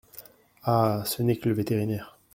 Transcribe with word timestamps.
Ah! 0.63 1.03
ce 1.05 1.21
n’est 1.21 1.35
que 1.37 1.47
le 1.47 1.53
vétérinaire!… 1.53 2.17